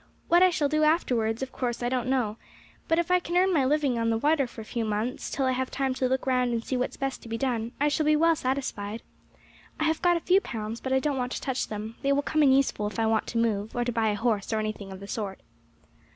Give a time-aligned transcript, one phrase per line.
[0.29, 2.37] What I shall do afterwards of course I do not know;
[2.87, 5.45] but if I can earn my living on the water for a few months, till
[5.45, 7.87] I have time to look round and see what is best to be done, I
[7.87, 9.03] shall be well satisfied.
[9.79, 12.23] I have got a few pounds, but I don't want to touch them; they will
[12.23, 14.91] come in useful if I want to move, or to buy a horse, or anything
[14.91, 15.39] of that sort."